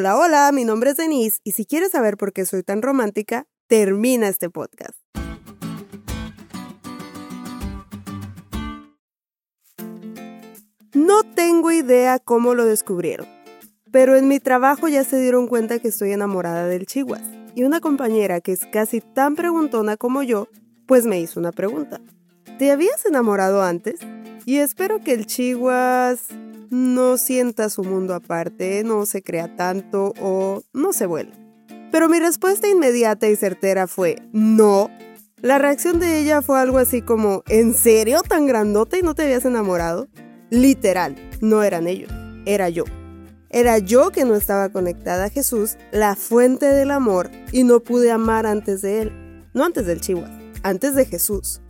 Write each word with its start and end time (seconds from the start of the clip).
Hola, 0.00 0.16
hola, 0.16 0.52
mi 0.52 0.64
nombre 0.64 0.90
es 0.90 0.96
Denise 0.96 1.40
y 1.42 1.50
si 1.50 1.66
quieres 1.66 1.90
saber 1.90 2.16
por 2.16 2.32
qué 2.32 2.46
soy 2.46 2.62
tan 2.62 2.82
romántica, 2.82 3.48
termina 3.66 4.28
este 4.28 4.48
podcast. 4.48 4.96
No 10.94 11.24
tengo 11.34 11.72
idea 11.72 12.20
cómo 12.20 12.54
lo 12.54 12.64
descubrieron, 12.64 13.26
pero 13.90 14.14
en 14.14 14.28
mi 14.28 14.38
trabajo 14.38 14.86
ya 14.86 15.02
se 15.02 15.20
dieron 15.20 15.48
cuenta 15.48 15.80
que 15.80 15.88
estoy 15.88 16.12
enamorada 16.12 16.68
del 16.68 16.86
chihuas 16.86 17.24
y 17.56 17.64
una 17.64 17.80
compañera 17.80 18.40
que 18.40 18.52
es 18.52 18.66
casi 18.72 19.00
tan 19.00 19.34
preguntona 19.34 19.96
como 19.96 20.22
yo, 20.22 20.46
pues 20.86 21.06
me 21.06 21.18
hizo 21.18 21.40
una 21.40 21.50
pregunta. 21.50 22.00
¿Te 22.56 22.70
habías 22.70 23.04
enamorado 23.04 23.64
antes? 23.64 23.98
Y 24.46 24.58
espero 24.58 25.00
que 25.00 25.14
el 25.14 25.26
chihuas 25.26 26.28
no 26.70 27.16
sienta 27.16 27.68
su 27.70 27.82
mundo 27.84 28.14
aparte, 28.14 28.82
no 28.84 29.06
se 29.06 29.22
crea 29.22 29.56
tanto 29.56 30.12
o 30.20 30.62
no 30.72 30.92
se 30.92 31.06
vuelve. 31.06 31.32
Pero 31.90 32.08
mi 32.08 32.18
respuesta 32.18 32.68
inmediata 32.68 33.28
y 33.28 33.36
certera 33.36 33.86
fue 33.86 34.22
no. 34.32 34.90
La 35.40 35.58
reacción 35.58 36.00
de 36.00 36.18
ella 36.18 36.42
fue 36.42 36.58
algo 36.58 36.78
así 36.78 37.00
como, 37.00 37.42
¿en 37.48 37.72
serio 37.74 38.22
tan 38.22 38.46
grandote 38.46 38.98
y 38.98 39.02
no 39.02 39.14
te 39.14 39.22
habías 39.22 39.44
enamorado? 39.44 40.08
Literal, 40.50 41.16
no 41.40 41.62
eran 41.62 41.86
ellos, 41.86 42.10
era 42.44 42.68
yo. 42.68 42.84
Era 43.50 43.78
yo 43.78 44.10
que 44.10 44.24
no 44.24 44.34
estaba 44.34 44.68
conectada 44.70 45.26
a 45.26 45.30
Jesús, 45.30 45.76
la 45.90 46.16
fuente 46.16 46.66
del 46.66 46.90
amor, 46.90 47.30
y 47.52 47.64
no 47.64 47.80
pude 47.80 48.10
amar 48.10 48.46
antes 48.46 48.82
de 48.82 49.02
él. 49.02 49.12
No 49.54 49.64
antes 49.64 49.86
del 49.86 50.00
chihuahua, 50.00 50.30
antes 50.62 50.94
de 50.94 51.06
Jesús. 51.06 51.62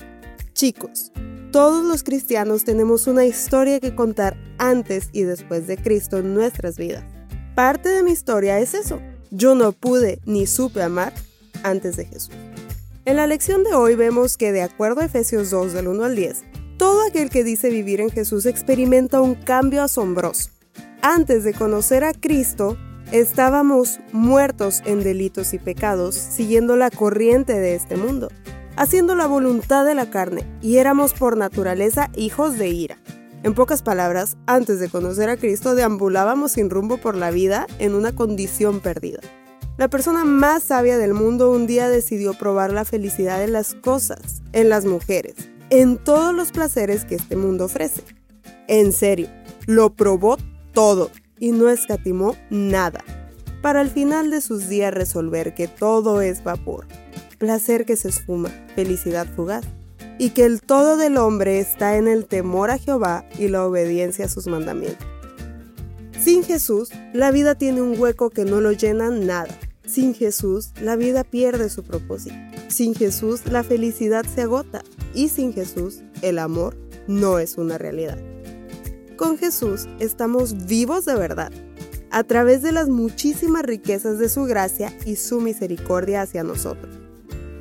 Chicos, 0.54 1.12
todos 1.52 1.84
los 1.84 2.02
cristianos 2.02 2.64
tenemos 2.64 3.06
una 3.06 3.24
historia 3.24 3.78
que 3.80 3.94
contar 3.94 4.36
antes 4.58 5.08
y 5.12 5.22
después 5.22 5.66
de 5.66 5.76
Cristo 5.76 6.18
en 6.18 6.34
nuestras 6.34 6.76
vidas. 6.76 7.04
Parte 7.54 7.88
de 7.88 8.02
mi 8.02 8.12
historia 8.12 8.58
es 8.58 8.74
eso. 8.74 9.00
Yo 9.30 9.54
no 9.54 9.72
pude 9.72 10.20
ni 10.24 10.46
supe 10.46 10.82
amar 10.82 11.12
antes 11.62 11.96
de 11.96 12.04
Jesús. 12.04 12.34
En 13.04 13.16
la 13.16 13.26
lección 13.26 13.64
de 13.64 13.74
hoy 13.74 13.94
vemos 13.94 14.36
que 14.36 14.52
de 14.52 14.62
acuerdo 14.62 15.00
a 15.00 15.06
Efesios 15.06 15.50
2 15.50 15.72
del 15.72 15.88
1 15.88 16.04
al 16.04 16.14
10, 16.16 16.44
todo 16.76 17.06
aquel 17.06 17.30
que 17.30 17.44
dice 17.44 17.70
vivir 17.70 18.00
en 18.00 18.10
Jesús 18.10 18.46
experimenta 18.46 19.20
un 19.20 19.34
cambio 19.34 19.82
asombroso. 19.82 20.50
Antes 21.02 21.44
de 21.44 21.54
conocer 21.54 22.04
a 22.04 22.12
Cristo, 22.12 22.76
estábamos 23.12 23.98
muertos 24.12 24.82
en 24.84 25.02
delitos 25.02 25.54
y 25.54 25.58
pecados, 25.58 26.14
siguiendo 26.14 26.76
la 26.76 26.90
corriente 26.90 27.58
de 27.58 27.74
este 27.74 27.96
mundo 27.96 28.28
haciendo 28.78 29.16
la 29.16 29.26
voluntad 29.26 29.84
de 29.84 29.96
la 29.96 30.08
carne, 30.08 30.44
y 30.62 30.76
éramos 30.76 31.12
por 31.12 31.36
naturaleza 31.36 32.10
hijos 32.14 32.58
de 32.58 32.68
ira. 32.68 32.98
En 33.42 33.54
pocas 33.54 33.82
palabras, 33.82 34.36
antes 34.46 34.80
de 34.80 34.88
conocer 34.88 35.30
a 35.30 35.36
Cristo 35.36 35.74
deambulábamos 35.74 36.52
sin 36.52 36.70
rumbo 36.70 36.98
por 36.98 37.16
la 37.16 37.30
vida 37.30 37.66
en 37.78 37.94
una 37.94 38.14
condición 38.14 38.80
perdida. 38.80 39.20
La 39.76 39.88
persona 39.88 40.24
más 40.24 40.64
sabia 40.64 40.98
del 40.98 41.14
mundo 41.14 41.52
un 41.52 41.66
día 41.66 41.88
decidió 41.88 42.34
probar 42.34 42.72
la 42.72 42.84
felicidad 42.84 43.42
en 43.44 43.52
las 43.52 43.74
cosas, 43.74 44.42
en 44.52 44.68
las 44.68 44.84
mujeres, 44.84 45.34
en 45.70 45.98
todos 45.98 46.34
los 46.34 46.50
placeres 46.50 47.04
que 47.04 47.14
este 47.14 47.36
mundo 47.36 47.66
ofrece. 47.66 48.02
En 48.66 48.92
serio, 48.92 49.28
lo 49.66 49.94
probó 49.94 50.36
todo 50.72 51.10
y 51.38 51.52
no 51.52 51.68
escatimó 51.68 52.34
nada, 52.50 53.04
para 53.62 53.80
al 53.80 53.90
final 53.90 54.30
de 54.30 54.40
sus 54.40 54.68
días 54.68 54.92
resolver 54.92 55.54
que 55.54 55.68
todo 55.68 56.20
es 56.22 56.42
vapor 56.42 56.86
placer 57.38 57.86
que 57.86 57.96
se 57.96 58.08
esfuma, 58.08 58.50
felicidad 58.74 59.26
fugaz, 59.34 59.64
y 60.18 60.30
que 60.30 60.44
el 60.44 60.60
todo 60.60 60.96
del 60.96 61.16
hombre 61.16 61.60
está 61.60 61.96
en 61.96 62.08
el 62.08 62.26
temor 62.26 62.70
a 62.70 62.78
Jehová 62.78 63.24
y 63.38 63.48
la 63.48 63.64
obediencia 63.64 64.26
a 64.26 64.28
sus 64.28 64.46
mandamientos. 64.46 65.06
Sin 66.20 66.42
Jesús, 66.42 66.90
la 67.12 67.30
vida 67.30 67.54
tiene 67.54 67.80
un 67.80 67.98
hueco 67.98 68.30
que 68.30 68.44
no 68.44 68.60
lo 68.60 68.72
llena 68.72 69.10
nada. 69.10 69.56
Sin 69.86 70.14
Jesús, 70.14 70.72
la 70.82 70.96
vida 70.96 71.24
pierde 71.24 71.70
su 71.70 71.84
propósito. 71.84 72.36
Sin 72.68 72.94
Jesús, 72.94 73.46
la 73.46 73.62
felicidad 73.62 74.26
se 74.26 74.42
agota. 74.42 74.82
Y 75.14 75.28
sin 75.28 75.52
Jesús, 75.52 76.00
el 76.20 76.38
amor 76.38 76.76
no 77.06 77.38
es 77.38 77.56
una 77.56 77.78
realidad. 77.78 78.18
Con 79.16 79.38
Jesús 79.38 79.88
estamos 80.00 80.66
vivos 80.66 81.04
de 81.04 81.14
verdad, 81.14 81.52
a 82.10 82.24
través 82.24 82.62
de 82.62 82.72
las 82.72 82.88
muchísimas 82.88 83.62
riquezas 83.62 84.18
de 84.18 84.28
su 84.28 84.44
gracia 84.44 84.92
y 85.06 85.16
su 85.16 85.40
misericordia 85.40 86.22
hacia 86.22 86.42
nosotros 86.42 86.98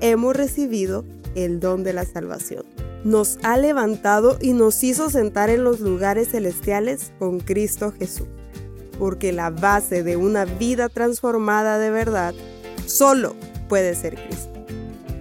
hemos 0.01 0.35
recibido 0.35 1.05
el 1.37 1.59
don 1.59 1.83
de 1.83 1.93
la 1.93 2.03
salvación. 2.03 2.65
Nos 3.03 3.37
ha 3.43 3.57
levantado 3.57 4.37
y 4.41 4.53
nos 4.53 4.83
hizo 4.83 5.09
sentar 5.09 5.49
en 5.49 5.63
los 5.63 5.79
lugares 5.79 6.29
celestiales 6.31 7.11
con 7.19 7.39
Cristo 7.39 7.93
Jesús. 7.97 8.27
Porque 8.97 9.31
la 9.31 9.51
base 9.51 10.03
de 10.03 10.17
una 10.17 10.45
vida 10.45 10.89
transformada 10.89 11.77
de 11.77 11.91
verdad 11.91 12.33
solo 12.87 13.35
puede 13.69 13.95
ser 13.95 14.15
Cristo. 14.15 14.51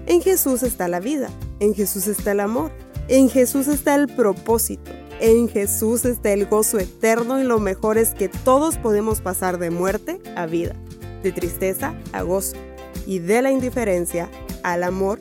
En 0.07 0.23
Jesús 0.23 0.63
está 0.63 0.89
la 0.89 1.01
vida, 1.01 1.29
en 1.61 1.75
Jesús 1.75 2.07
está 2.07 2.33
el 2.33 2.41
amor, 2.41 2.71
en 3.09 3.29
Jesús 3.29 3.69
está 3.69 3.95
el 3.95 4.09
propósito, 4.09 4.91
en 5.21 5.49
Jesús 5.49 6.05
está 6.07 6.33
el 6.33 6.47
gozo 6.47 6.79
eterno 6.79 7.39
y 7.39 7.45
lo 7.45 7.59
mejor 7.59 7.99
es 7.99 8.15
que 8.15 8.29
todos 8.29 8.79
podemos 8.79 9.21
pasar 9.21 9.59
de 9.59 9.71
muerte 9.71 10.21
a 10.35 10.47
vida, 10.47 10.75
de 11.23 11.33
tristeza 11.33 11.95
a 12.13 12.23
gozo 12.23 12.57
y 13.07 13.19
de 13.19 13.43
la 13.43 13.51
indiferencia 13.51 14.31
al 14.63 14.83
amor 14.83 15.21